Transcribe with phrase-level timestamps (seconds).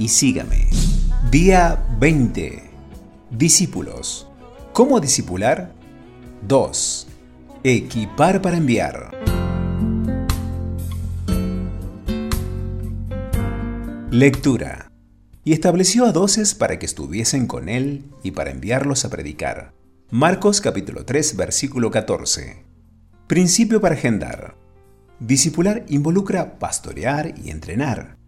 [0.00, 0.66] y sígame.
[1.30, 2.70] Día 20.
[3.30, 4.26] Discípulos.
[4.72, 5.74] ¿Cómo discipular?
[6.48, 7.06] 2.
[7.62, 9.10] Equipar para enviar.
[14.10, 14.90] Lectura.
[15.44, 19.74] Y estableció a doces para que estuviesen con él y para enviarlos a predicar.
[20.10, 22.64] Marcos capítulo 3 versículo 14.
[23.26, 24.56] Principio para agendar.
[25.18, 28.19] Discipular involucra pastorear y entrenar.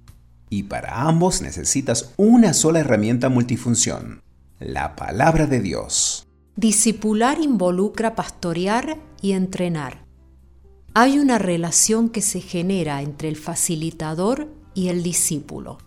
[0.52, 4.20] Y para ambos necesitas una sola herramienta multifunción,
[4.60, 6.28] la palabra de Dios.
[6.56, 10.04] Discipular involucra pastorear y entrenar.
[10.92, 15.78] Hay una relación que se genera entre el facilitador y el discípulo.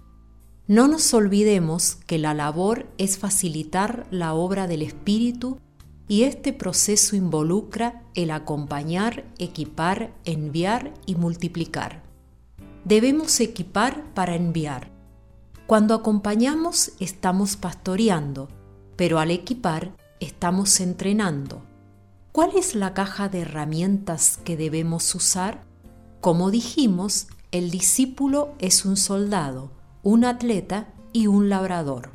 [0.66, 5.60] No nos olvidemos que la labor es facilitar la obra del Espíritu
[6.08, 12.05] y este proceso involucra el acompañar, equipar, enviar y multiplicar.
[12.86, 14.92] Debemos equipar para enviar.
[15.66, 18.48] Cuando acompañamos estamos pastoreando,
[18.96, 21.64] pero al equipar estamos entrenando.
[22.32, 25.64] ¿Cuál es la caja de herramientas que debemos usar?
[26.22, 29.72] Como dijimos, el discípulo es un soldado,
[30.04, 32.12] un atleta y un labrador.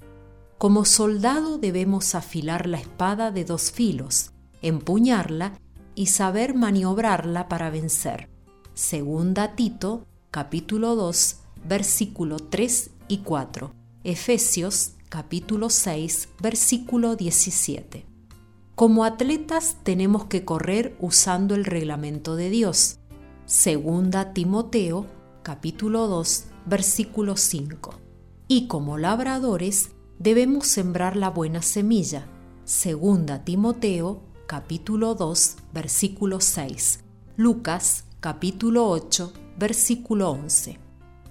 [0.57, 4.31] Como soldado debemos afilar la espada de dos filos,
[4.63, 5.55] empuñarla
[5.97, 8.31] y saber maniobrarla para vencer.
[8.75, 13.73] Segunda Tito, capítulo 2, versículo 3 y 4.
[14.05, 18.07] Efesios, capítulo 6, versículo 17.
[18.77, 22.99] Como atletas tenemos que correr usando el reglamento de Dios.
[23.45, 25.07] Segunda Timoteo,
[25.43, 27.95] capítulo 2, versículo 5.
[28.47, 29.91] Y como labradores
[30.21, 32.29] debemos sembrar la buena semilla.
[32.65, 37.01] Segunda Timoteo, capítulo 2, versículo 6.
[37.37, 40.81] Lucas, capítulo 8, versículo 11.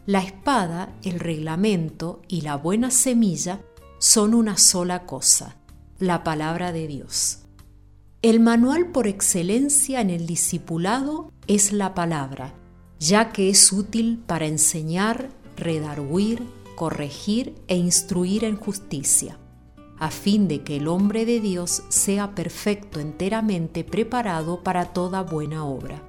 [0.06, 3.60] La espada, el reglamento y la buena semilla
[3.98, 5.58] son una sola cosa,
[5.98, 7.40] la palabra de Dios.
[8.22, 12.54] El manual por excelencia en el discipulado es la palabra,
[13.00, 16.44] ya que es útil para enseñar, redarguir,
[16.76, 19.40] corregir e instruir en justicia,
[19.98, 25.66] a fin de que el hombre de Dios sea perfecto enteramente preparado para toda buena
[25.66, 26.04] obra.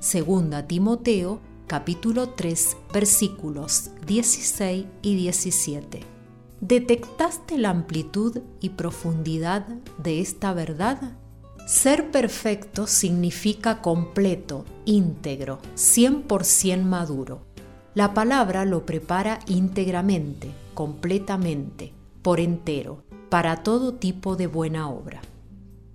[0.00, 6.00] Segunda Timoteo, capítulo 3, versículos 16 y 17.
[6.60, 9.66] ¿Detectaste la amplitud y profundidad
[9.98, 11.16] de esta verdad?
[11.66, 17.46] Ser perfecto significa completo, íntegro, 100% maduro.
[17.94, 21.92] La palabra lo prepara íntegramente, completamente,
[22.22, 25.22] por entero, para todo tipo de buena obra.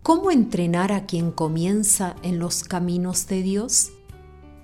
[0.02, 3.91] ¿Cómo entrenar a quien comienza en los caminos de Dios?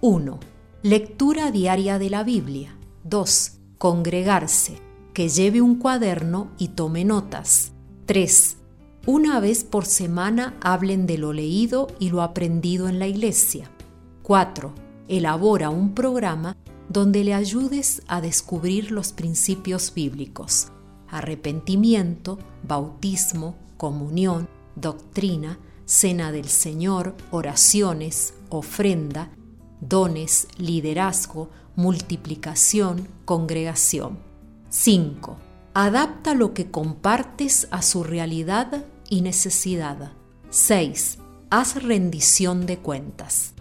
[0.02, 0.55] 1.
[0.86, 2.78] Lectura diaria de la Biblia.
[3.06, 3.54] 2.
[3.80, 4.78] Congregarse,
[5.16, 7.72] que lleve un cuaderno y tome notas.
[8.06, 8.58] 3.
[9.08, 13.68] Una vez por semana hablen de lo leído y lo aprendido en la iglesia.
[14.22, 14.76] 4.
[15.08, 16.56] Elabora un programa
[16.88, 20.68] donde le ayudes a descubrir los principios bíblicos.
[21.10, 29.32] Arrepentimiento, bautismo, comunión, doctrina, cena del Señor, oraciones, ofrenda,
[29.82, 34.20] dones, liderazgo, multiplicación, congregación.
[34.70, 35.38] 5.
[35.74, 40.14] Adapta lo que compartes a su realidad y necesidad.
[40.50, 41.18] 6.
[41.50, 43.54] Haz rendición de cuentas.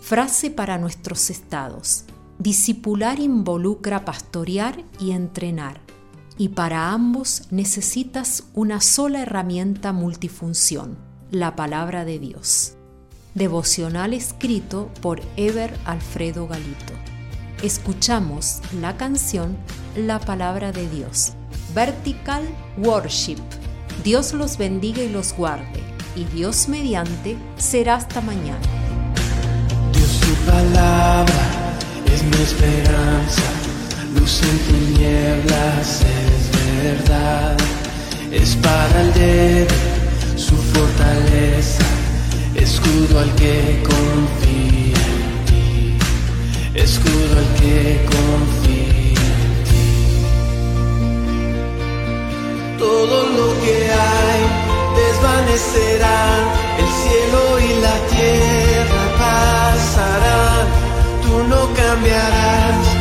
[0.00, 2.04] Frase para nuestros estados.
[2.38, 5.80] Discipular involucra pastorear y entrenar,
[6.38, 10.96] y para ambos necesitas una sola herramienta multifunción,
[11.30, 12.76] la palabra de Dios.
[13.34, 16.94] Devocional escrito por Ever Alfredo Galito.
[17.62, 19.56] Escuchamos la canción
[19.96, 21.32] La palabra de Dios.
[21.74, 22.42] Vertical
[22.78, 23.38] Worship
[24.02, 25.80] Dios los bendiga y los guarde,
[26.16, 28.58] y Dios mediante será hasta mañana.
[29.92, 33.42] Dios tu palabra es mi esperanza,
[34.14, 37.56] luz en tinieblas es verdad,
[38.32, 39.68] es para el débil
[40.36, 41.84] su fortaleza,
[42.80, 45.98] escudo al que confía en ti,
[46.74, 49.88] escudo al que confía en ti.
[52.78, 54.40] Todo lo que hay
[54.96, 56.20] desvanecerá,
[56.78, 60.66] el cielo y la tierra pasarán,
[61.22, 62.99] tú no cambiarás.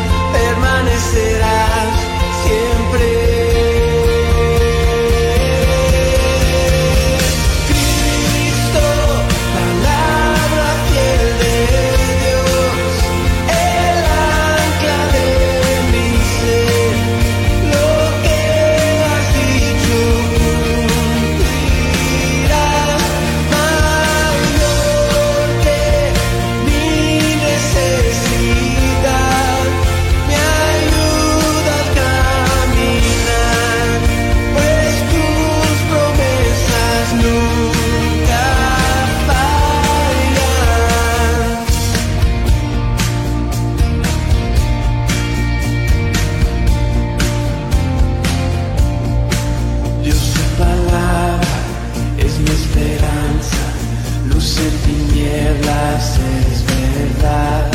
[54.59, 56.19] en tinieblas
[56.51, 57.71] es verdad,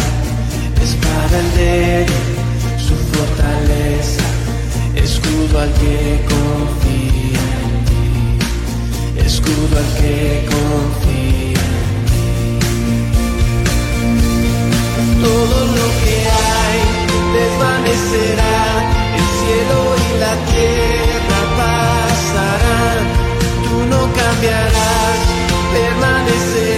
[0.82, 2.06] es para el
[2.78, 4.26] su fortaleza,
[4.94, 8.02] escudo al que confía en ti,
[9.24, 12.24] escudo al que confía en ti.
[15.22, 16.16] Todo lo que
[16.46, 16.80] hay
[17.38, 18.58] desvanecerá,
[19.18, 23.02] el cielo y la tierra pasarán,
[23.64, 25.34] tú no cambiarás
[25.74, 26.73] permanecer.